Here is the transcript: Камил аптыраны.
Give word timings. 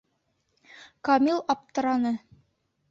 Камил 1.09 1.45
аптыраны. 1.55 2.17